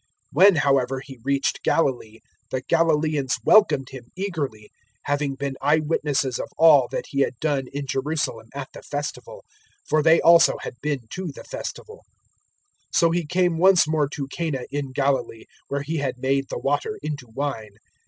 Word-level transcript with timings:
004:045 0.35 0.43
When 0.45 0.55
however 0.55 0.99
He 1.01 1.19
reached 1.23 1.63
Galilee, 1.63 2.19
the 2.49 2.63
Galilaeans 2.63 3.35
welcomed 3.45 3.89
Him 3.91 4.05
eagerly, 4.15 4.71
having 5.03 5.35
been 5.35 5.53
eye 5.61 5.77
witnesses 5.77 6.39
of 6.39 6.47
all 6.57 6.87
that 6.89 7.05
He 7.09 7.19
had 7.19 7.37
done 7.39 7.65
in 7.71 7.85
Jerusalem 7.85 8.47
at 8.55 8.69
the 8.73 8.81
Festival; 8.81 9.45
for 9.87 10.01
they 10.01 10.19
also 10.19 10.55
had 10.61 10.73
been 10.81 11.01
to 11.11 11.27
the 11.31 11.43
Festival. 11.43 12.01
004:046 12.93 12.97
So 12.97 13.11
He 13.11 13.25
came 13.27 13.59
once 13.59 13.87
more 13.87 14.09
to 14.09 14.27
Cana 14.29 14.63
in 14.71 14.91
Galilee, 14.91 15.43
where 15.67 15.83
He 15.83 15.97
had 15.97 16.17
made 16.17 16.49
the 16.49 16.57
water 16.57 16.97
into 17.03 17.27
wine. 17.27 17.75